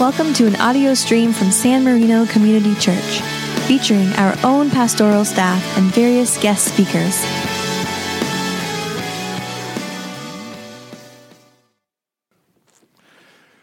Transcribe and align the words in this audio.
Welcome 0.00 0.32
to 0.32 0.46
an 0.46 0.56
audio 0.56 0.94
stream 0.94 1.30
from 1.30 1.50
San 1.50 1.84
Marino 1.84 2.24
Community 2.24 2.74
Church, 2.76 3.20
featuring 3.66 4.10
our 4.14 4.34
own 4.42 4.70
pastoral 4.70 5.26
staff 5.26 5.62
and 5.76 5.92
various 5.92 6.42
guest 6.42 6.72
speakers. 6.72 7.22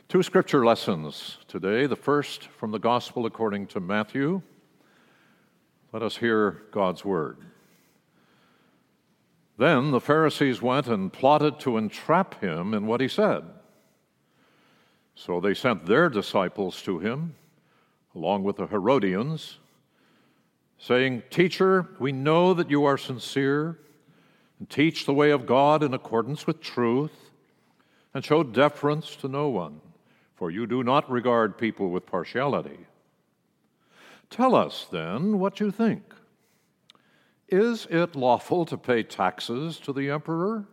Two 0.07 0.21
scripture 0.21 0.63
lessons 0.63 1.39
today. 1.47 1.87
The 1.87 1.95
first 1.95 2.49
from 2.49 2.69
the 2.69 2.77
Gospel 2.77 3.25
according 3.25 3.65
to 3.69 3.79
Matthew. 3.79 4.43
Let 5.91 6.03
us 6.03 6.17
hear 6.17 6.61
God's 6.69 7.03
word. 7.03 7.39
Then 9.57 9.89
the 9.89 9.99
Pharisees 9.99 10.61
went 10.61 10.85
and 10.85 11.11
plotted 11.11 11.59
to 11.61 11.77
entrap 11.77 12.39
him 12.41 12.75
in 12.75 12.85
what 12.85 13.01
he 13.01 13.07
said. 13.07 13.43
So 15.17 15.39
they 15.39 15.55
sent 15.55 15.85
their 15.85 16.09
disciples 16.09 16.81
to 16.83 16.99
him, 16.99 17.35
along 18.13 18.43
with 18.43 18.57
the 18.57 18.67
Herodians, 18.67 19.57
saying, 20.77 21.23
Teacher, 21.31 21.89
we 21.99 22.11
know 22.11 22.53
that 22.53 22.69
you 22.69 22.85
are 22.85 22.97
sincere 22.97 23.79
and 24.59 24.69
teach 24.69 25.05
the 25.05 25.13
way 25.13 25.31
of 25.31 25.47
God 25.47 25.81
in 25.81 25.93
accordance 25.93 26.45
with 26.45 26.61
truth 26.61 27.31
and 28.13 28.23
show 28.23 28.43
deference 28.43 29.15
to 29.17 29.27
no 29.27 29.49
one 29.49 29.81
for 30.37 30.51
you 30.51 30.67
do 30.67 30.83
not 30.83 31.09
regard 31.09 31.57
people 31.57 31.89
with 31.89 32.05
partiality. 32.05 32.77
Tell 34.29 34.53
us 34.53 34.85
then 34.91 35.39
what 35.39 35.59
you 35.59 35.71
think. 35.71 36.13
Is 37.49 37.87
it 37.89 38.15
lawful 38.15 38.63
to 38.65 38.77
pay 38.77 39.01
taxes 39.01 39.79
to 39.79 39.91
the 39.91 40.11
emperor 40.11 40.65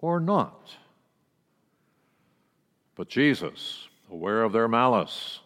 or 0.00 0.20
not? 0.20 0.76
But 3.00 3.08
Jesus, 3.08 3.88
aware 4.12 4.42
of 4.42 4.52
their 4.52 4.68
malice, 4.68 5.40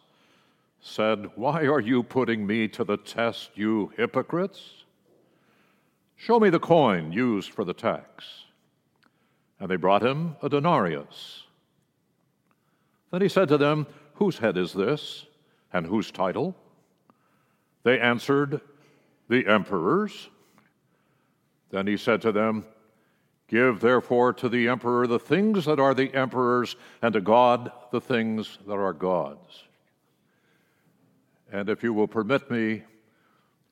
said, 0.80 1.30
Why 1.36 1.66
are 1.66 1.78
you 1.78 2.02
putting 2.02 2.44
me 2.44 2.66
to 2.66 2.82
the 2.82 2.96
test, 2.96 3.50
you 3.54 3.92
hypocrites? 3.96 4.82
Show 6.16 6.40
me 6.40 6.50
the 6.50 6.58
coin 6.58 7.12
used 7.12 7.52
for 7.52 7.64
the 7.64 7.72
tax. 7.72 8.24
And 9.60 9.70
they 9.70 9.76
brought 9.76 10.02
him 10.02 10.34
a 10.42 10.48
denarius. 10.48 11.44
Then 13.12 13.22
he 13.22 13.28
said 13.28 13.46
to 13.50 13.56
them, 13.56 13.86
Whose 14.14 14.38
head 14.38 14.56
is 14.56 14.72
this, 14.72 15.26
and 15.72 15.86
whose 15.86 16.10
title? 16.10 16.56
They 17.84 18.00
answered, 18.00 18.62
The 19.28 19.46
emperor's. 19.46 20.28
Then 21.70 21.86
he 21.86 21.98
said 21.98 22.20
to 22.22 22.32
them, 22.32 22.64
Give 23.54 23.78
therefore 23.78 24.32
to 24.32 24.48
the 24.48 24.66
emperor 24.66 25.06
the 25.06 25.20
things 25.20 25.66
that 25.66 25.78
are 25.78 25.94
the 25.94 26.12
emperor's, 26.12 26.74
and 27.00 27.12
to 27.12 27.20
God 27.20 27.70
the 27.92 28.00
things 28.00 28.58
that 28.66 28.74
are 28.74 28.92
God's. 28.92 29.62
And 31.52 31.68
if 31.68 31.84
you 31.84 31.94
will 31.94 32.08
permit 32.08 32.50
me, 32.50 32.82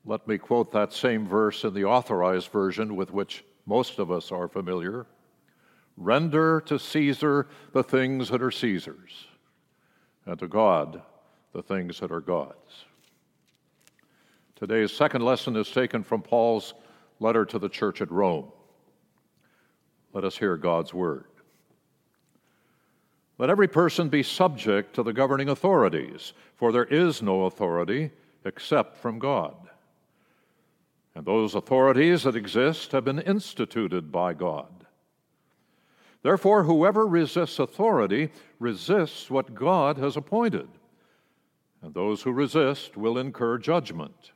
let 0.04 0.28
me 0.28 0.38
quote 0.38 0.70
that 0.70 0.92
same 0.92 1.26
verse 1.26 1.64
in 1.64 1.74
the 1.74 1.84
authorized 1.84 2.52
version 2.52 2.94
with 2.94 3.12
which 3.12 3.44
most 3.66 3.98
of 3.98 4.12
us 4.12 4.30
are 4.30 4.46
familiar 4.46 5.04
Render 5.96 6.60
to 6.60 6.78
Caesar 6.78 7.48
the 7.72 7.82
things 7.82 8.28
that 8.28 8.40
are 8.40 8.52
Caesar's 8.52 9.26
and 10.26 10.38
to 10.38 10.46
God 10.46 11.02
the 11.52 11.62
things 11.62 11.98
that 11.98 12.12
are 12.12 12.20
God's. 12.20 12.84
Today's 14.54 14.92
second 14.92 15.24
lesson 15.24 15.56
is 15.56 15.72
taken 15.72 16.04
from 16.04 16.22
Paul's 16.22 16.72
letter 17.18 17.44
to 17.46 17.58
the 17.58 17.68
church 17.68 18.00
at 18.00 18.12
Rome. 18.12 18.52
Let 20.12 20.24
us 20.24 20.36
hear 20.36 20.56
God's 20.56 20.92
word. 20.92 21.24
Let 23.38 23.50
every 23.50 23.68
person 23.68 24.08
be 24.08 24.22
subject 24.22 24.94
to 24.94 25.02
the 25.02 25.12
governing 25.12 25.48
authorities, 25.48 26.32
for 26.54 26.70
there 26.70 26.84
is 26.84 27.22
no 27.22 27.44
authority 27.44 28.10
except 28.44 28.96
from 28.96 29.18
God. 29.18 29.56
And 31.14 31.24
those 31.24 31.54
authorities 31.54 32.22
that 32.22 32.36
exist 32.36 32.92
have 32.92 33.04
been 33.04 33.18
instituted 33.18 34.12
by 34.12 34.34
God. 34.34 34.68
Therefore, 36.22 36.62
whoever 36.62 37.06
resists 37.06 37.58
authority 37.58 38.30
resists 38.58 39.28
what 39.28 39.54
God 39.54 39.98
has 39.98 40.16
appointed, 40.16 40.68
and 41.82 41.92
those 41.92 42.22
who 42.22 42.32
resist 42.32 42.96
will 42.96 43.18
incur 43.18 43.58
judgment. 43.58 44.30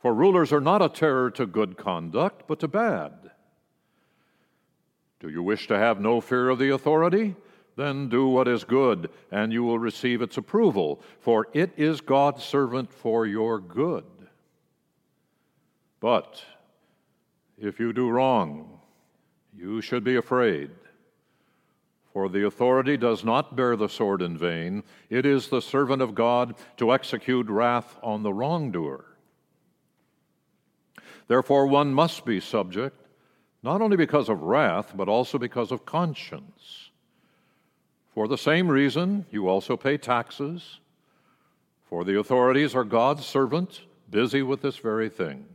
For 0.00 0.14
rulers 0.14 0.52
are 0.52 0.60
not 0.60 0.82
a 0.82 0.88
terror 0.88 1.30
to 1.32 1.46
good 1.46 1.76
conduct, 1.76 2.44
but 2.46 2.60
to 2.60 2.68
bad. 2.68 3.21
Do 5.22 5.28
you 5.28 5.40
wish 5.40 5.68
to 5.68 5.78
have 5.78 6.00
no 6.00 6.20
fear 6.20 6.48
of 6.48 6.58
the 6.58 6.70
authority? 6.70 7.36
Then 7.76 8.08
do 8.08 8.26
what 8.26 8.48
is 8.48 8.64
good, 8.64 9.08
and 9.30 9.52
you 9.52 9.62
will 9.62 9.78
receive 9.78 10.20
its 10.20 10.36
approval, 10.36 11.00
for 11.20 11.46
it 11.52 11.70
is 11.76 12.00
God's 12.00 12.42
servant 12.42 12.92
for 12.92 13.24
your 13.24 13.60
good. 13.60 14.04
But 16.00 16.44
if 17.56 17.78
you 17.78 17.92
do 17.92 18.10
wrong, 18.10 18.80
you 19.56 19.80
should 19.80 20.02
be 20.02 20.16
afraid. 20.16 20.70
For 22.12 22.28
the 22.28 22.44
authority 22.44 22.96
does 22.96 23.22
not 23.22 23.54
bear 23.54 23.76
the 23.76 23.88
sword 23.88 24.22
in 24.22 24.36
vain. 24.36 24.82
It 25.08 25.24
is 25.24 25.48
the 25.48 25.62
servant 25.62 26.02
of 26.02 26.16
God 26.16 26.56
to 26.78 26.92
execute 26.92 27.46
wrath 27.48 27.96
on 28.02 28.24
the 28.24 28.34
wrongdoer. 28.34 29.04
Therefore, 31.28 31.68
one 31.68 31.94
must 31.94 32.26
be 32.26 32.40
subject, 32.40 33.01
not 33.62 33.80
only 33.80 33.96
because 33.96 34.28
of 34.28 34.42
wrath, 34.42 34.92
but 34.94 35.08
also 35.08 35.38
because 35.38 35.70
of 35.70 35.86
conscience. 35.86 36.90
For 38.14 38.26
the 38.28 38.38
same 38.38 38.68
reason, 38.68 39.26
you 39.30 39.48
also 39.48 39.76
pay 39.76 39.96
taxes, 39.96 40.80
for 41.88 42.04
the 42.04 42.18
authorities 42.18 42.74
are 42.74 42.84
God's 42.84 43.24
servants, 43.24 43.80
busy 44.10 44.42
with 44.42 44.62
this 44.62 44.76
very 44.76 45.08
thing. 45.08 45.46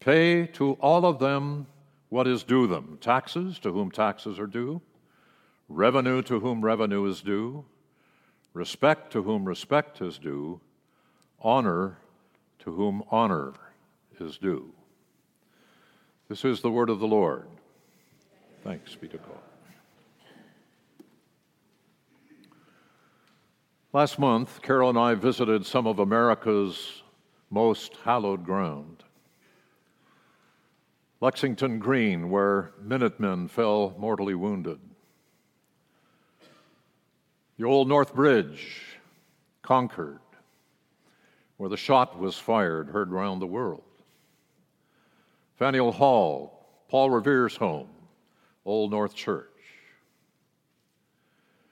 Pay 0.00 0.46
to 0.48 0.72
all 0.80 1.06
of 1.06 1.18
them 1.18 1.66
what 2.08 2.26
is 2.26 2.42
due 2.42 2.66
them 2.66 2.98
taxes 3.00 3.58
to 3.58 3.72
whom 3.72 3.90
taxes 3.90 4.38
are 4.38 4.46
due, 4.46 4.80
revenue 5.68 6.22
to 6.22 6.40
whom 6.40 6.64
revenue 6.64 7.04
is 7.06 7.20
due, 7.22 7.64
respect 8.52 9.12
to 9.12 9.22
whom 9.22 9.44
respect 9.44 10.00
is 10.00 10.18
due, 10.18 10.60
honor 11.40 11.98
to 12.60 12.72
whom 12.72 13.02
honor 13.10 13.52
is 14.20 14.38
due. 14.38 14.72
This 16.28 16.44
is 16.44 16.62
the 16.62 16.70
word 16.70 16.88
of 16.88 17.00
the 17.00 17.06
Lord. 17.06 17.46
Thanks 18.62 18.94
be 18.94 19.08
to 19.08 19.18
God. 19.18 19.38
Last 23.92 24.18
month, 24.18 24.62
Carol 24.62 24.88
and 24.88 24.98
I 24.98 25.14
visited 25.14 25.66
some 25.66 25.86
of 25.86 25.98
America's 25.98 27.02
most 27.50 27.96
hallowed 28.04 28.42
ground. 28.42 29.04
Lexington 31.20 31.78
Green, 31.78 32.30
where 32.30 32.72
Minutemen 32.80 33.46
fell 33.46 33.94
mortally 33.98 34.34
wounded. 34.34 34.78
The 37.58 37.64
Old 37.64 37.86
North 37.86 38.14
Bridge, 38.14 38.98
Concord, 39.62 40.20
where 41.58 41.68
the 41.68 41.76
shot 41.76 42.18
was 42.18 42.36
fired, 42.38 42.88
heard 42.88 43.12
round 43.12 43.42
the 43.42 43.46
world. 43.46 43.82
Faneuil 45.56 45.92
Hall, 45.92 46.66
Paul 46.88 47.10
Revere's 47.10 47.56
home, 47.56 47.88
Old 48.64 48.90
North 48.90 49.14
Church. 49.14 49.48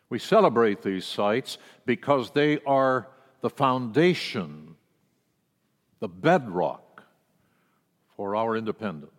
We 0.08 0.18
celebrate 0.18 0.82
these 0.82 1.06
sites 1.06 1.58
because 1.86 2.30
they 2.30 2.58
are 2.66 3.08
the 3.40 3.50
foundation, 3.50 4.76
the 6.00 6.08
bedrock 6.08 7.04
for 8.16 8.36
our 8.36 8.56
independence. 8.56 9.10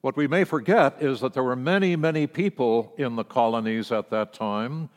What 0.00 0.16
we 0.16 0.26
may 0.26 0.44
forget 0.44 1.02
is 1.02 1.20
that 1.20 1.34
there 1.34 1.44
were 1.44 1.56
many, 1.56 1.94
many 1.96 2.26
people 2.26 2.94
in 2.96 3.16
the 3.16 3.24
colonies 3.24 3.92
at 3.92 4.10
that 4.10 4.32
time 4.32 4.88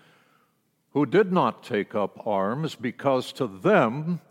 who 0.93 1.05
did 1.05 1.31
not 1.33 1.63
take 1.63 1.93
up 1.93 2.25
arms 2.25 2.75
because 2.75 3.33
to 3.33 3.47
them 3.47 4.21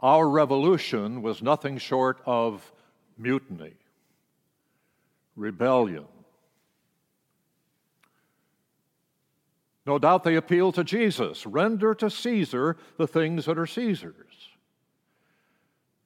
our 0.00 0.28
revolution 0.28 1.22
was 1.22 1.42
nothing 1.42 1.78
short 1.78 2.20
of 2.24 2.72
mutiny, 3.16 3.74
rebellion. 5.36 6.06
No 9.86 9.98
doubt 9.98 10.24
they 10.24 10.36
appeal 10.36 10.70
to 10.72 10.84
Jesus 10.84 11.46
render 11.46 11.94
to 11.94 12.10
Caesar 12.10 12.76
the 12.96 13.06
things 13.06 13.46
that 13.46 13.58
are 13.58 13.66
Caesar's, 13.66 14.50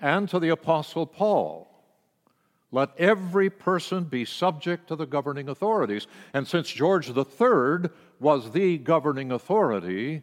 and 0.00 0.28
to 0.28 0.38
the 0.38 0.50
Apostle 0.50 1.06
Paul 1.06 1.68
let 2.72 2.98
every 2.98 3.50
person 3.50 4.04
be 4.04 4.24
subject 4.24 4.88
to 4.88 4.96
the 4.96 5.06
governing 5.06 5.50
authorities. 5.50 6.06
And 6.32 6.48
since 6.48 6.70
George 6.70 7.10
III 7.10 7.90
was 8.18 8.50
the 8.50 8.78
governing 8.78 9.30
authority, 9.30 10.22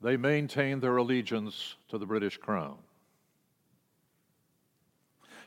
they 0.00 0.16
maintained 0.16 0.82
their 0.82 0.96
allegiance 0.96 1.76
to 1.88 1.98
the 1.98 2.06
British 2.06 2.38
Crown. 2.38 2.76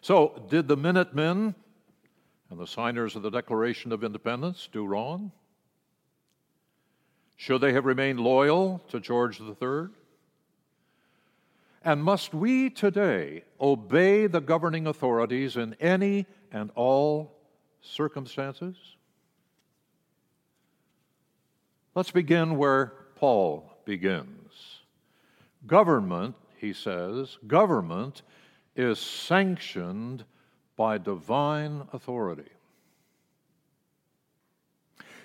So, 0.02 0.46
did 0.50 0.68
the 0.68 0.78
Minutemen 0.78 1.56
and 2.50 2.60
the 2.60 2.68
signers 2.68 3.16
of 3.16 3.22
the 3.24 3.32
Declaration 3.32 3.92
of 3.92 4.04
Independence 4.04 4.70
do 4.72 4.86
wrong? 4.86 5.32
Should 7.38 7.62
they 7.62 7.74
have 7.74 7.86
remained 7.86 8.20
loyal 8.20 8.84
to 8.90 9.00
George 9.00 9.40
III? 9.40 9.88
And 11.84 12.04
must 12.04 12.34
we 12.34 12.70
today 12.70 13.44
obey 13.60 14.28
the 14.28 14.40
governing 14.40 14.88
authorities 14.88 15.58
in 15.58 15.76
any 15.80 16.26
and 16.52 16.72
all 16.76 17.36
circumstances? 17.82 18.76
Let's 21.96 22.12
begin 22.12 22.58
where 22.58 22.94
Paul 23.16 23.70
begins. 23.86 24.43
Government, 25.66 26.36
he 26.58 26.74
says, 26.74 27.38
government 27.48 28.22
is 28.76 29.00
sanctioned 29.00 30.26
by 30.76 30.98
divine 30.98 31.88
authority. 31.94 32.50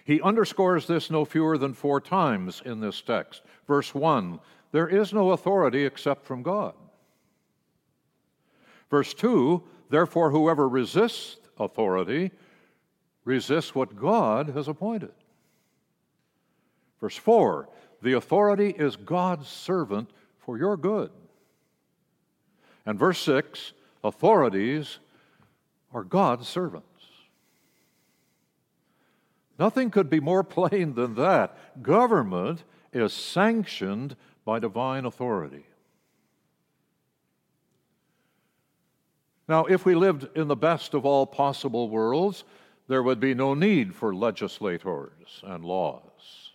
He 0.04 0.22
underscores 0.22 0.86
this 0.86 1.10
no 1.10 1.24
fewer 1.24 1.58
than 1.58 1.74
four 1.74 2.00
times 2.00 2.62
in 2.64 2.80
this 2.80 3.00
text. 3.00 3.42
Verse 3.66 3.94
1 3.94 4.40
There 4.72 4.88
is 4.88 5.12
no 5.12 5.32
authority 5.32 5.84
except 5.84 6.24
from 6.24 6.42
God. 6.42 6.74
Verse 8.90 9.12
2 9.14 9.62
Therefore, 9.90 10.30
whoever 10.30 10.68
resists 10.68 11.36
authority 11.58 12.30
resists 13.24 13.74
what 13.74 13.96
God 13.96 14.48
has 14.50 14.68
appointed. 14.68 15.12
Verse 17.00 17.16
4 17.16 17.68
The 18.02 18.14
authority 18.14 18.70
is 18.70 18.96
God's 18.96 19.48
servant 19.48 20.10
for 20.48 20.56
your 20.56 20.78
good. 20.78 21.10
And 22.86 22.98
verse 22.98 23.18
6 23.18 23.74
Authorities 24.02 24.98
are 25.92 26.02
God's 26.02 26.48
servants. 26.48 26.86
Nothing 29.58 29.90
could 29.90 30.08
be 30.08 30.20
more 30.20 30.42
plain 30.58 30.94
than 30.94 31.16
that. 31.16 31.82
Government 31.82 32.64
is 32.94 33.12
sanctioned 33.12 34.16
by 34.46 34.58
divine 34.58 35.04
authority. 35.04 35.66
Now, 39.48 39.66
if 39.66 39.84
we 39.84 39.94
lived 39.94 40.34
in 40.34 40.48
the 40.48 40.56
best 40.56 40.94
of 40.94 41.04
all 41.04 41.26
possible 41.26 41.90
worlds, 41.90 42.44
there 42.86 43.02
would 43.02 43.20
be 43.20 43.34
no 43.34 43.52
need 43.52 43.94
for 43.94 44.14
legislators 44.14 45.42
and 45.44 45.62
laws, 45.62 46.52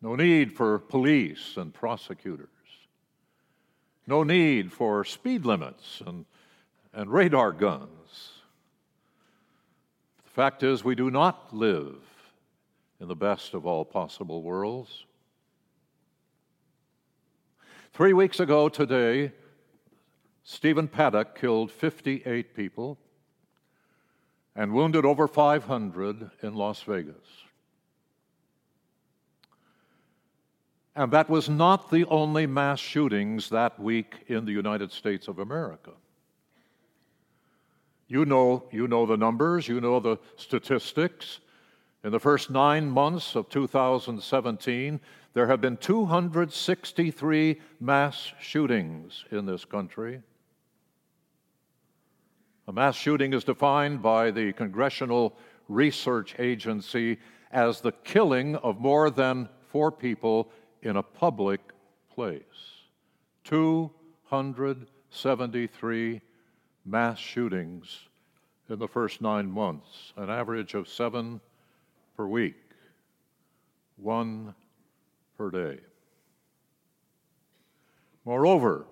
no 0.00 0.14
need 0.14 0.52
for 0.52 0.78
police 0.78 1.56
and 1.56 1.74
prosecutors, 1.74 2.50
no 4.06 4.22
need 4.22 4.72
for 4.72 5.04
speed 5.04 5.44
limits 5.44 6.02
and 6.06 6.24
and 6.94 7.12
radar 7.12 7.52
guns. 7.52 8.30
The 10.24 10.30
fact 10.30 10.62
is, 10.62 10.84
we 10.84 10.94
do 10.94 11.10
not 11.10 11.54
live 11.54 11.96
in 13.00 13.08
the 13.08 13.16
best 13.16 13.54
of 13.54 13.66
all 13.66 13.84
possible 13.84 14.42
worlds. 14.42 15.04
Three 17.92 18.12
weeks 18.12 18.40
ago 18.40 18.68
today, 18.68 19.32
Stephen 20.44 20.88
Paddock 20.88 21.38
killed 21.38 21.70
58 21.70 22.54
people 22.54 22.98
and 24.56 24.72
wounded 24.72 25.04
over 25.04 25.26
500 25.26 26.30
in 26.42 26.54
Las 26.54 26.82
Vegas. 26.82 27.14
And 30.96 31.12
that 31.12 31.28
was 31.28 31.48
not 31.48 31.90
the 31.90 32.04
only 32.06 32.46
mass 32.46 32.78
shootings 32.78 33.50
that 33.50 33.80
week 33.80 34.24
in 34.28 34.44
the 34.44 34.52
United 34.52 34.92
States 34.92 35.26
of 35.26 35.40
America. 35.40 35.90
You 38.06 38.24
know, 38.24 38.64
you 38.70 38.86
know 38.86 39.06
the 39.06 39.16
numbers, 39.16 39.66
you 39.66 39.80
know 39.80 39.98
the 39.98 40.18
statistics. 40.36 41.40
In 42.04 42.12
the 42.12 42.20
first 42.20 42.50
nine 42.50 42.88
months 42.88 43.34
of 43.34 43.48
2017, 43.48 45.00
there 45.32 45.48
have 45.48 45.60
been 45.60 45.76
263 45.78 47.60
mass 47.80 48.32
shootings 48.40 49.24
in 49.32 49.46
this 49.46 49.64
country. 49.64 50.20
A 52.68 52.72
mass 52.72 52.94
shooting 52.94 53.32
is 53.32 53.42
defined 53.42 54.00
by 54.00 54.30
the 54.30 54.52
Congressional 54.52 55.36
Research 55.68 56.36
Agency 56.38 57.18
as 57.50 57.80
the 57.80 57.92
killing 57.92 58.54
of 58.56 58.78
more 58.78 59.10
than 59.10 59.48
four 59.70 59.90
people 59.90 60.50
in 60.84 60.96
a 60.96 61.02
public 61.02 61.60
place. 62.14 62.42
273 63.44 66.20
mass 66.84 67.18
shootings 67.18 68.08
in 68.68 68.78
the 68.78 68.88
first 68.88 69.20
nine 69.20 69.50
months, 69.50 70.12
an 70.16 70.30
average 70.30 70.74
of 70.74 70.88
seven 70.88 71.40
per 72.16 72.26
week, 72.26 72.56
one 73.96 74.54
per 75.36 75.50
day. 75.50 75.78
Moreover, 78.24 78.86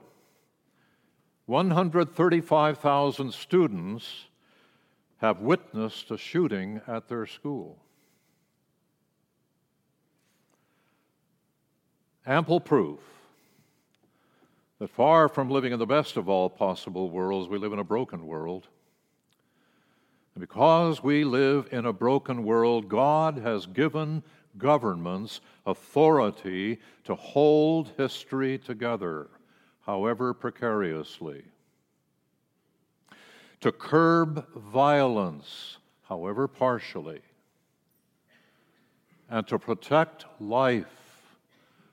135,000 1.46 3.32
students 3.32 4.26
have 5.18 5.40
witnessed 5.40 6.10
a 6.10 6.18
shooting 6.18 6.80
at 6.86 7.08
their 7.08 7.26
school. 7.26 7.78
Ample 12.26 12.60
proof 12.60 13.00
that 14.78 14.90
far 14.90 15.28
from 15.28 15.50
living 15.50 15.72
in 15.72 15.78
the 15.78 15.86
best 15.86 16.16
of 16.16 16.28
all 16.28 16.48
possible 16.50 17.10
worlds, 17.10 17.48
we 17.48 17.58
live 17.58 17.72
in 17.72 17.78
a 17.78 17.84
broken 17.84 18.26
world. 18.26 18.68
And 20.34 20.40
because 20.40 21.02
we 21.02 21.24
live 21.24 21.68
in 21.72 21.86
a 21.86 21.92
broken 21.92 22.44
world, 22.44 22.88
God 22.88 23.38
has 23.38 23.66
given 23.66 24.22
governments 24.58 25.40
authority 25.66 26.78
to 27.04 27.14
hold 27.14 27.92
history 27.96 28.58
together, 28.58 29.28
however 29.86 30.34
precariously, 30.34 31.44
to 33.60 33.72
curb 33.72 34.46
violence, 34.54 35.78
however 36.08 36.48
partially, 36.48 37.20
and 39.30 39.46
to 39.46 39.58
protect 39.58 40.24
life, 40.40 41.01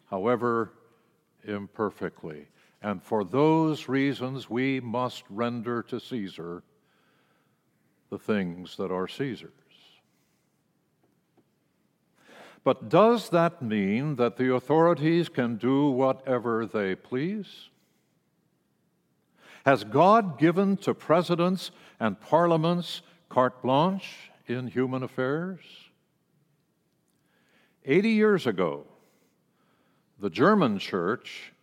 however 0.09 0.73
imperfectly. 1.45 2.47
And 2.81 3.03
for 3.03 3.23
those 3.23 3.89
reasons, 3.89 4.49
we 4.49 4.79
must 4.79 5.23
render 5.29 5.83
to 5.83 5.99
Caesar 5.99 6.63
the 8.09 8.17
things 8.17 8.77
that 8.77 8.91
are 8.91 9.07
Caesar's. 9.07 9.51
But 12.63 12.89
does 12.89 13.29
that 13.29 13.61
mean 13.61 14.15
that 14.17 14.37
the 14.37 14.53
authorities 14.53 15.29
can 15.29 15.55
do 15.55 15.89
whatever 15.89 16.65
they 16.65 16.95
please? 16.95 17.69
Has 19.65 19.83
God 19.83 20.39
given 20.39 20.77
to 20.77 20.93
presidents 20.93 21.71
and 21.99 22.19
parliaments 22.19 23.01
carte 23.29 23.61
blanche 23.61 24.31
in 24.47 24.67
human 24.67 25.03
affairs? 25.03 25.59
Eighty 27.85 28.11
years 28.11 28.45
ago, 28.45 28.85
the 30.19 30.29
German 30.29 30.79
church 30.79 31.53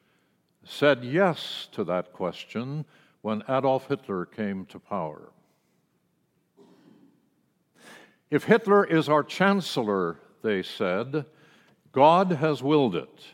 said 0.64 1.04
yes 1.04 1.68
to 1.72 1.84
that 1.84 2.12
question 2.12 2.84
when 3.20 3.42
Adolf 3.48 3.88
Hitler 3.88 4.24
came 4.24 4.64
to 4.66 4.78
power. 4.78 5.30
If 8.30 8.44
Hitler 8.44 8.84
is 8.84 9.08
our 9.08 9.22
chancellor, 9.22 10.18
they 10.42 10.62
said, 10.62 11.26
God 11.92 12.32
has 12.32 12.62
willed 12.62 12.96
it, 12.96 13.24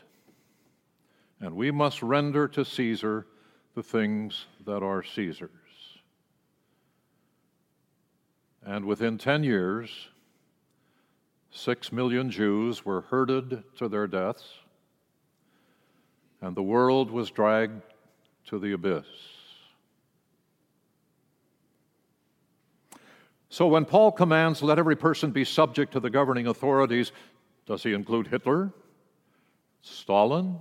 and 1.39 1.55
we 1.55 1.71
must 1.71 2.03
render 2.03 2.47
to 2.49 2.63
Caesar 2.63 3.25
the 3.75 3.83
things 3.83 4.45
that 4.65 4.83
are 4.83 5.03
Caesar's. 5.03 5.49
And 8.65 8.85
within 8.85 9.17
10 9.17 9.43
years, 9.43 10.09
six 11.49 11.91
million 11.91 12.29
Jews 12.29 12.85
were 12.85 13.01
herded 13.01 13.63
to 13.77 13.87
their 13.87 14.07
deaths 14.07 14.62
and 16.43 16.57
the 16.57 16.61
world 16.61 17.09
was 17.09 17.31
dragged 17.31 17.81
to 18.45 18.59
the 18.59 18.73
abyss. 18.73 19.05
So 23.47 23.67
when 23.67 23.85
Paul 23.85 24.11
commands, 24.11 24.61
let 24.61 24.77
every 24.77 24.97
person 24.97 25.31
be 25.31 25.45
subject 25.45 25.93
to 25.93 26.01
the 26.01 26.09
governing 26.09 26.47
authorities, 26.47 27.13
does 27.65 27.81
he 27.81 27.93
include 27.93 28.27
Hitler, 28.27 28.73
Stalin, 29.81 30.59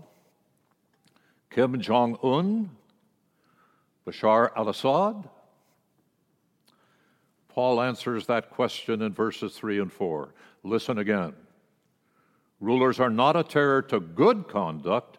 Kim 1.51 1.81
Jong 1.81 2.17
un, 2.23 2.71
Bashar 4.07 4.51
al 4.57 4.69
Assad? 4.69 5.29
Paul 7.49 7.81
answers 7.81 8.27
that 8.27 8.51
question 8.51 9.03
in 9.03 9.13
verses 9.13 9.57
3 9.57 9.81
and 9.81 9.93
4. 9.93 10.33
Listen 10.63 10.99
again. 10.99 11.33
Rulers 12.61 13.01
are 13.01 13.11
not 13.11 13.35
a 13.35 13.43
terror 13.43 13.83
to 13.83 13.99
good 13.99 14.47
conduct, 14.47 15.19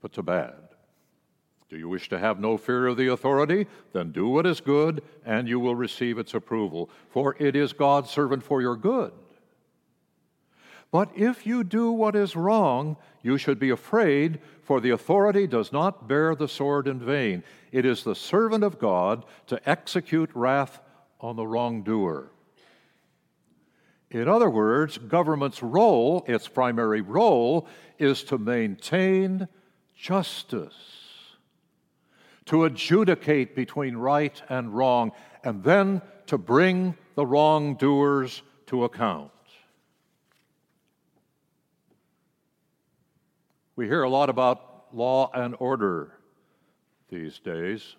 but 0.00 0.12
to 0.14 0.22
bad. 0.22 0.54
Do 1.68 1.76
you 1.76 1.88
wish 1.88 2.08
to 2.08 2.18
have 2.18 2.40
no 2.40 2.56
fear 2.56 2.86
of 2.86 2.96
the 2.96 3.12
authority? 3.12 3.66
Then 3.92 4.10
do 4.10 4.26
what 4.28 4.46
is 4.46 4.60
good, 4.60 5.02
and 5.26 5.46
you 5.46 5.60
will 5.60 5.74
receive 5.74 6.18
its 6.18 6.32
approval, 6.32 6.88
for 7.10 7.36
it 7.38 7.54
is 7.54 7.72
God's 7.74 8.10
servant 8.10 8.42
for 8.42 8.62
your 8.62 8.76
good. 8.76 9.12
But 10.90 11.10
if 11.14 11.46
you 11.46 11.64
do 11.64 11.92
what 11.92 12.16
is 12.16 12.34
wrong, 12.34 12.96
you 13.22 13.36
should 13.36 13.58
be 13.58 13.68
afraid, 13.68 14.40
for 14.62 14.80
the 14.80 14.90
authority 14.90 15.46
does 15.46 15.70
not 15.70 16.08
bear 16.08 16.34
the 16.34 16.48
sword 16.48 16.88
in 16.88 16.98
vain. 16.98 17.44
It 17.72 17.84
is 17.84 18.02
the 18.02 18.14
servant 18.14 18.64
of 18.64 18.78
God 18.78 19.26
to 19.48 19.60
execute 19.68 20.30
wrath 20.32 20.80
on 21.20 21.36
the 21.36 21.46
wrongdoer. 21.46 22.30
In 24.10 24.26
other 24.26 24.48
words, 24.48 24.96
government's 24.96 25.62
role, 25.62 26.24
its 26.26 26.48
primary 26.48 27.02
role, 27.02 27.68
is 27.98 28.22
to 28.24 28.38
maintain 28.38 29.48
justice 29.98 30.74
to 32.46 32.64
adjudicate 32.64 33.54
between 33.54 33.96
right 33.96 34.40
and 34.48 34.74
wrong, 34.74 35.12
and 35.44 35.62
then 35.62 36.00
to 36.26 36.38
bring 36.38 36.96
the 37.14 37.26
wrongdoers 37.26 38.42
to 38.66 38.84
account. 38.84 39.30
We 43.76 43.86
hear 43.86 44.02
a 44.02 44.08
lot 44.08 44.30
about 44.30 44.94
law 44.94 45.30
and 45.34 45.54
order 45.58 46.12
these 47.10 47.38
days. 47.38 47.96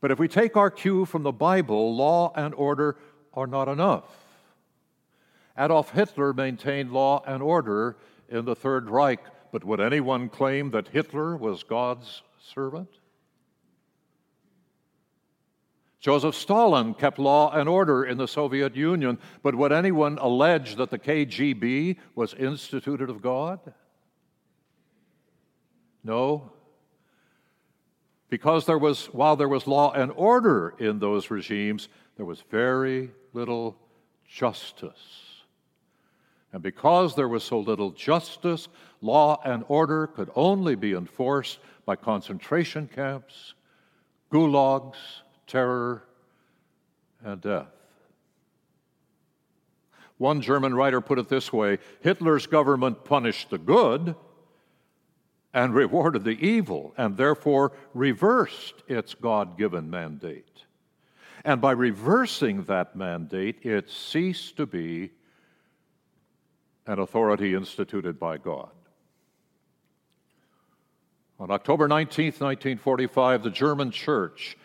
But 0.00 0.10
if 0.10 0.18
we 0.18 0.28
take 0.28 0.56
our 0.56 0.70
cue 0.70 1.04
from 1.06 1.22
the 1.22 1.32
Bible, 1.32 1.96
law 1.96 2.32
and 2.36 2.54
order 2.54 2.96
are 3.32 3.46
not 3.46 3.68
enough. 3.68 4.04
Adolf 5.56 5.90
Hitler 5.92 6.34
maintained 6.34 6.92
law 6.92 7.22
and 7.26 7.42
order 7.42 7.96
in 8.28 8.44
the 8.44 8.54
Third 8.54 8.90
Reich, 8.90 9.20
but 9.52 9.64
would 9.64 9.80
anyone 9.80 10.28
claim 10.28 10.70
that 10.70 10.88
Hitler 10.88 11.36
was 11.36 11.62
God's 11.62 12.22
servant. 12.54 12.88
Joseph 16.00 16.36
Stalin 16.36 16.94
kept 16.94 17.18
law 17.18 17.50
and 17.50 17.68
order 17.68 18.04
in 18.04 18.16
the 18.16 18.28
Soviet 18.28 18.76
Union, 18.76 19.18
but 19.42 19.54
would 19.54 19.72
anyone 19.72 20.18
allege 20.18 20.76
that 20.76 20.90
the 20.90 20.98
KGB 20.98 21.96
was 22.14 22.32
instituted 22.34 23.10
of 23.10 23.22
God? 23.22 23.58
No. 26.04 26.52
Because 28.28 28.66
there 28.66 28.78
was, 28.78 29.06
while 29.06 29.34
there 29.34 29.48
was 29.48 29.66
law 29.66 29.92
and 29.92 30.12
order 30.14 30.74
in 30.78 31.00
those 31.00 31.30
regimes, 31.30 31.88
there 32.16 32.26
was 32.26 32.40
very 32.50 33.10
little 33.32 33.76
justice. 34.28 35.26
And 36.52 36.62
because 36.62 37.16
there 37.16 37.28
was 37.28 37.42
so 37.42 37.58
little 37.58 37.90
justice, 37.90 38.68
law 39.00 39.40
and 39.44 39.64
order 39.68 40.06
could 40.06 40.30
only 40.34 40.74
be 40.74 40.92
enforced 40.92 41.58
by 41.84 41.96
concentration 41.96 42.88
camps, 42.88 43.54
gulags, 44.32 44.96
terror, 45.46 46.02
and 47.24 47.40
death. 47.40 47.68
One 50.18 50.40
German 50.40 50.74
writer 50.74 51.00
put 51.00 51.18
it 51.18 51.28
this 51.28 51.52
way 51.52 51.78
Hitler's 52.00 52.46
government 52.46 53.04
punished 53.04 53.50
the 53.50 53.58
good 53.58 54.14
and 55.52 55.74
rewarded 55.74 56.22
the 56.22 56.46
evil, 56.46 56.92
and 56.98 57.16
therefore 57.16 57.72
reversed 57.94 58.74
its 58.88 59.14
God 59.14 59.56
given 59.56 59.88
mandate. 59.88 60.64
And 61.46 61.62
by 61.62 61.72
reversing 61.72 62.64
that 62.64 62.94
mandate, 62.94 63.64
it 63.64 63.88
ceased 63.88 64.58
to 64.58 64.66
be 64.66 65.12
an 66.86 66.98
authority 66.98 67.54
instituted 67.54 68.18
by 68.18 68.36
God. 68.36 68.75
On 71.38 71.50
October 71.50 71.86
19, 71.86 72.26
1945, 72.26 73.42
the 73.42 73.50
German 73.50 73.90
church 73.90 74.56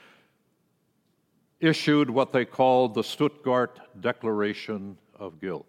issued 1.60 2.10
what 2.10 2.32
they 2.32 2.46
called 2.46 2.94
the 2.94 3.04
Stuttgart 3.04 3.80
Declaration 4.00 4.98
of 5.20 5.40
Guilt. 5.42 5.66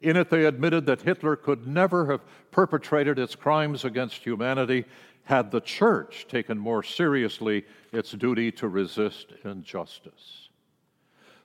In 0.00 0.16
it, 0.16 0.30
they 0.30 0.46
admitted 0.46 0.86
that 0.86 1.02
Hitler 1.02 1.36
could 1.36 1.66
never 1.66 2.06
have 2.06 2.20
perpetrated 2.50 3.18
its 3.18 3.34
crimes 3.34 3.84
against 3.84 4.24
humanity 4.24 4.84
had 5.24 5.50
the 5.50 5.60
church 5.60 6.26
taken 6.28 6.58
more 6.58 6.82
seriously 6.82 7.64
its 7.92 8.12
duty 8.12 8.50
to 8.52 8.68
resist 8.68 9.32
injustice. 9.44 10.48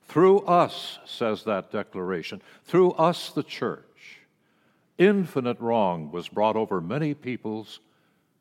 Through 0.07 0.39
us, 0.41 0.99
says 1.05 1.43
that 1.43 1.71
declaration, 1.71 2.41
through 2.63 2.91
us, 2.91 3.29
the 3.29 3.43
church, 3.43 3.86
infinite 4.97 5.59
wrong 5.59 6.11
was 6.11 6.27
brought 6.27 6.55
over 6.55 6.81
many 6.81 7.13
peoples 7.13 7.79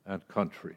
and 0.06 0.26
countries. 0.28 0.76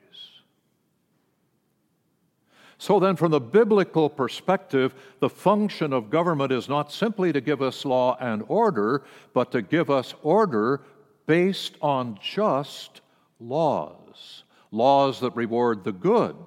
So, 2.81 2.97
then, 2.97 3.17
from 3.17 3.31
the 3.31 3.41
biblical 3.41 4.09
perspective, 4.09 4.95
the 5.19 5.29
function 5.29 5.91
of 5.91 6.09
government 6.09 6.53
is 6.53 6.69
not 6.69 6.93
simply 6.93 7.33
to 7.33 7.41
give 7.41 7.61
us 7.61 7.83
law 7.83 8.15
and 8.21 8.41
order, 8.47 9.03
but 9.33 9.51
to 9.51 9.61
give 9.61 9.89
us 9.89 10.15
order 10.23 10.81
based 11.25 11.75
on 11.81 12.17
just 12.23 13.01
laws, 13.39 14.43
laws 14.71 15.19
that 15.19 15.35
reward 15.35 15.83
the 15.83 15.91
good 15.91 16.37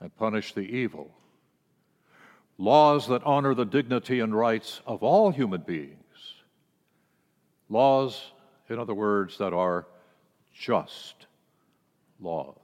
and 0.00 0.14
punish 0.16 0.52
the 0.52 0.62
evil. 0.62 1.10
Laws 2.58 3.06
that 3.06 3.22
honor 3.24 3.54
the 3.54 3.64
dignity 3.64 4.18
and 4.18 4.34
rights 4.34 4.80
of 4.84 5.02
all 5.04 5.30
human 5.30 5.60
beings, 5.60 5.99
laws, 7.70 8.32
in 8.68 8.78
other 8.78 8.94
words, 8.94 9.38
that 9.38 9.54
are 9.54 9.86
just 10.52 11.26
laws. 12.20 12.56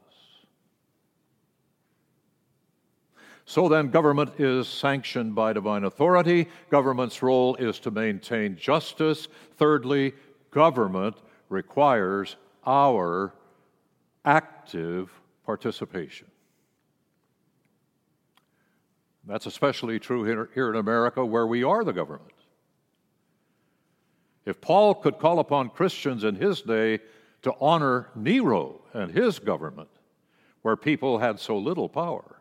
So 3.48 3.68
then, 3.68 3.90
government 3.90 4.40
is 4.40 4.66
sanctioned 4.66 5.36
by 5.36 5.52
divine 5.52 5.84
authority. 5.84 6.48
Government's 6.68 7.22
role 7.22 7.54
is 7.54 7.78
to 7.80 7.92
maintain 7.92 8.56
justice. 8.56 9.28
Thirdly, 9.56 10.14
government 10.50 11.16
requires 11.48 12.34
our 12.66 13.32
active 14.24 15.12
participation. 15.44 16.26
That's 19.24 19.46
especially 19.46 20.00
true 20.00 20.24
here, 20.24 20.50
here 20.54 20.70
in 20.70 20.76
America, 20.76 21.24
where 21.24 21.46
we 21.46 21.62
are 21.62 21.84
the 21.84 21.92
government. 21.92 22.32
If 24.46 24.60
Paul 24.60 24.94
could 24.94 25.18
call 25.18 25.40
upon 25.40 25.70
Christians 25.70 26.24
in 26.24 26.36
his 26.36 26.62
day 26.62 27.00
to 27.42 27.52
honor 27.60 28.08
Nero 28.14 28.80
and 28.94 29.10
his 29.10 29.38
government, 29.38 29.88
where 30.62 30.76
people 30.76 31.18
had 31.18 31.38
so 31.38 31.58
little 31.58 31.88
power, 31.88 32.36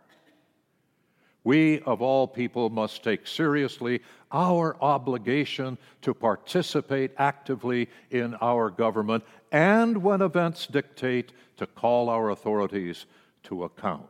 we, 1.44 1.80
of 1.82 2.02
all 2.02 2.28
people, 2.28 2.70
must 2.70 3.04
take 3.04 3.28
seriously 3.28 4.02
our 4.32 4.76
obligation 4.82 5.78
to 6.02 6.14
participate 6.14 7.12
actively 7.18 7.90
in 8.10 8.36
our 8.42 8.70
government 8.70 9.24
and, 9.52 10.02
when 10.02 10.22
events 10.22 10.66
dictate, 10.66 11.34
to 11.58 11.68
call 11.68 12.10
our 12.10 12.30
authorities 12.30 13.06
to 13.44 13.64
account. 13.64 14.10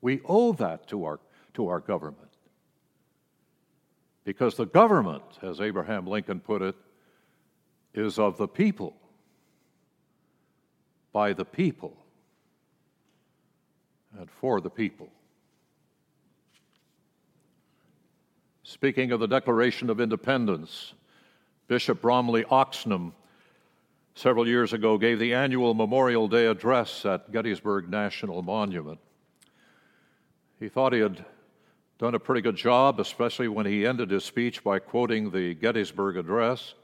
We 0.00 0.20
owe 0.24 0.52
that 0.54 0.88
to 0.88 1.04
our 1.04 1.20
to 1.54 1.68
our 1.68 1.80
government. 1.80 2.20
Because 4.24 4.56
the 4.56 4.66
government, 4.66 5.22
as 5.42 5.60
Abraham 5.60 6.06
Lincoln 6.06 6.40
put 6.40 6.62
it, 6.62 6.76
is 7.96 8.18
of 8.18 8.36
the 8.36 8.48
people, 8.48 8.94
by 11.12 11.32
the 11.32 11.44
people, 11.44 11.96
and 14.18 14.30
for 14.30 14.60
the 14.60 14.70
people. 14.70 15.08
Speaking 18.62 19.12
of 19.12 19.20
the 19.20 19.28
Declaration 19.28 19.90
of 19.90 20.00
Independence, 20.00 20.92
Bishop 21.68 22.02
Bromley 22.02 22.44
Oxnam 22.44 23.12
several 24.14 24.46
years 24.46 24.72
ago 24.72 24.98
gave 24.98 25.18
the 25.18 25.34
annual 25.34 25.74
Memorial 25.74 26.26
Day 26.26 26.46
address 26.46 27.04
at 27.04 27.30
Gettysburg 27.32 27.88
National 27.88 28.42
Monument. 28.42 28.98
He 30.58 30.68
thought 30.68 30.92
he 30.92 31.00
had 31.00 31.24
done 31.98 32.14
a 32.14 32.18
pretty 32.18 32.40
good 32.40 32.56
job, 32.56 32.98
especially 32.98 33.48
when 33.48 33.66
he 33.66 33.86
ended 33.86 34.10
his 34.10 34.24
speech 34.24 34.64
by 34.64 34.78
quoting 34.78 35.30
the 35.30 35.54
Gettysburg 35.54 36.16
Address. 36.16 36.74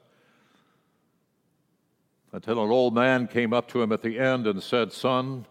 Until 2.33 2.65
an 2.65 2.71
old 2.71 2.95
man 2.95 3.29
came 3.29 3.53
up 3.53 3.69
to 3.69 3.83
him 3.83 3.93
at 3.93 4.03
the 4.03 4.19
end 4.19 4.47
and 4.47 4.63
said, 4.63 4.93
Son, 4.93 5.45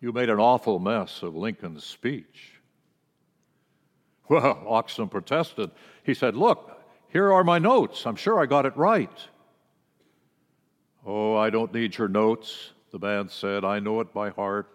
you 0.00 0.10
made 0.12 0.30
an 0.30 0.40
awful 0.40 0.78
mess 0.78 1.22
of 1.22 1.36
Lincoln's 1.36 1.84
speech. 1.84 2.60
Well, 4.28 4.54
Oxnam 4.66 5.10
protested. 5.10 5.70
He 6.02 6.14
said, 6.14 6.34
Look, 6.34 6.80
here 7.08 7.32
are 7.32 7.44
my 7.44 7.58
notes. 7.58 8.06
I'm 8.06 8.16
sure 8.16 8.40
I 8.40 8.46
got 8.46 8.64
it 8.64 8.76
right. 8.76 9.10
Oh, 11.04 11.36
I 11.36 11.50
don't 11.50 11.74
need 11.74 11.98
your 11.98 12.08
notes, 12.08 12.70
the 12.90 12.98
man 12.98 13.28
said. 13.28 13.64
I 13.64 13.80
know 13.80 14.00
it 14.00 14.14
by 14.14 14.30
heart. 14.30 14.68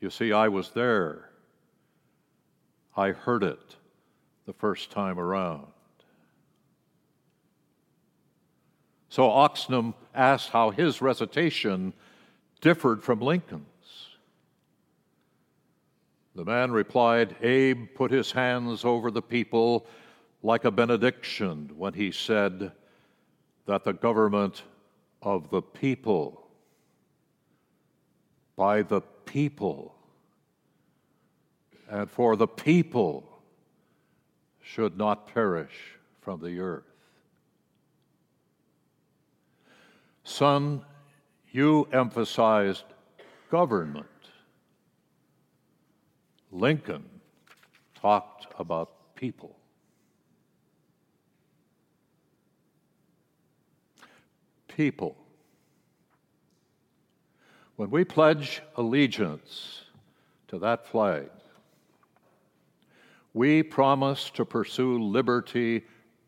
You 0.00 0.10
see, 0.10 0.32
I 0.32 0.48
was 0.48 0.70
there. 0.70 1.30
I 2.96 3.10
heard 3.10 3.42
it 3.42 3.76
the 4.46 4.52
first 4.52 4.90
time 4.90 5.18
around. 5.18 5.66
So 9.08 9.28
Oxnam 9.28 9.94
asked 10.14 10.50
how 10.50 10.70
his 10.70 11.00
recitation 11.00 11.94
differed 12.60 13.02
from 13.02 13.20
Lincoln's. 13.20 13.64
The 16.34 16.44
man 16.44 16.70
replied, 16.70 17.36
Abe 17.42 17.88
put 17.94 18.10
his 18.10 18.30
hands 18.30 18.84
over 18.84 19.10
the 19.10 19.22
people 19.22 19.86
like 20.42 20.64
a 20.64 20.70
benediction 20.70 21.70
when 21.76 21.94
he 21.94 22.12
said 22.12 22.72
that 23.66 23.84
the 23.84 23.92
government 23.92 24.62
of 25.22 25.50
the 25.50 25.62
people, 25.62 26.48
by 28.56 28.82
the 28.82 29.00
people, 29.24 29.94
and 31.90 32.10
for 32.10 32.36
the 32.36 32.46
people 32.46 33.40
should 34.62 34.96
not 34.96 35.32
perish 35.32 35.96
from 36.20 36.40
the 36.40 36.60
earth. 36.60 36.87
Son, 40.28 40.84
you 41.50 41.88
emphasized 41.90 42.84
government. 43.50 44.06
Lincoln 46.52 47.06
talked 47.98 48.46
about 48.58 49.14
people. 49.14 49.56
People. 54.68 55.16
When 57.76 57.90
we 57.90 58.04
pledge 58.04 58.60
allegiance 58.76 59.80
to 60.48 60.58
that 60.58 60.86
flag, 60.86 61.30
we 63.32 63.62
promise 63.62 64.28
to 64.34 64.44
pursue 64.44 65.02
liberty 65.02 65.84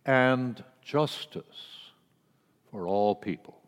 and 0.06 0.64
justice 0.82 1.92
for 2.70 2.86
all 2.88 3.14
people. 3.14 3.59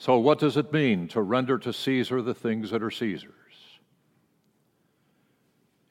So, 0.00 0.16
what 0.16 0.38
does 0.38 0.56
it 0.56 0.72
mean 0.72 1.08
to 1.08 1.20
render 1.20 1.58
to 1.58 1.74
Caesar 1.74 2.22
the 2.22 2.32
things 2.32 2.70
that 2.70 2.82
are 2.82 2.90
Caesar's? 2.90 3.34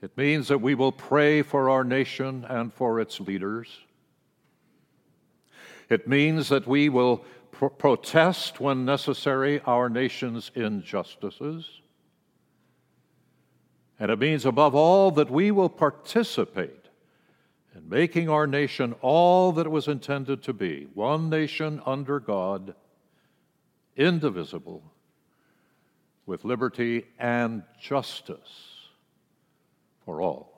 It 0.02 0.18
means 0.18 0.48
that 0.48 0.62
we 0.62 0.74
will 0.74 0.92
pray 0.92 1.44
for 1.44 1.70
our 1.70 1.84
nation 1.84 2.44
and 2.50 2.74
for 2.74 3.00
its 3.00 3.20
leaders. 3.20 3.68
It 5.90 6.08
means 6.08 6.50
that 6.50 6.66
we 6.66 6.90
will 6.90 7.24
pro- 7.52 7.70
protest 7.70 8.60
when 8.60 8.84
necessary 8.84 9.62
our 9.68 9.92
nation's 9.92 10.50
injustices. 10.56 11.70
And 14.00 14.10
it 14.10 14.18
means, 14.18 14.44
above 14.44 14.74
all, 14.74 15.12
that 15.12 15.30
we 15.30 15.52
will 15.52 15.70
participate 15.70 16.88
in 17.76 17.88
making 17.88 18.28
our 18.28 18.48
nation 18.48 18.96
all 19.04 19.52
that 19.52 19.68
it 19.68 19.72
was 19.72 19.88
intended 19.88 20.42
to 20.42 20.54
be 20.54 20.88
one 20.96 21.30
nation 21.30 21.80
under 21.86 22.20
God 22.20 22.74
indivisible, 23.96 24.84
with 26.26 26.46
liberty 26.46 27.06
and 27.18 27.64
justice 27.82 28.88
for 30.06 30.22
all. 30.22 30.49